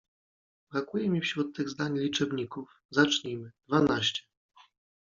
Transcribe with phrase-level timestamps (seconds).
[0.71, 2.81] Brakuje mi wśród tych zdań liczebników.
[2.89, 4.23] Zacznijmy: dwanaście